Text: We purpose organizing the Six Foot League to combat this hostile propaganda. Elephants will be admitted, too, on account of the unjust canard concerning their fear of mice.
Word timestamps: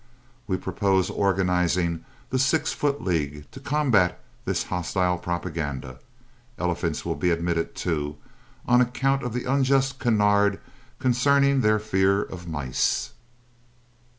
We 0.47 0.57
purpose 0.57 1.11
organizing 1.11 2.03
the 2.31 2.39
Six 2.39 2.73
Foot 2.73 3.03
League 3.03 3.45
to 3.51 3.59
combat 3.59 4.19
this 4.45 4.63
hostile 4.63 5.19
propaganda. 5.19 5.99
Elephants 6.57 7.05
will 7.05 7.13
be 7.13 7.29
admitted, 7.29 7.75
too, 7.75 8.17
on 8.67 8.81
account 8.81 9.21
of 9.21 9.31
the 9.31 9.43
unjust 9.45 9.99
canard 9.99 10.59
concerning 10.97 11.61
their 11.61 11.77
fear 11.77 12.23
of 12.23 12.47
mice. 12.47 13.11